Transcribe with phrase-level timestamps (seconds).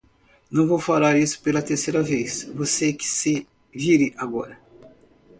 [0.49, 4.59] Não vou falar isso pela terceira vez, você que se vire agora.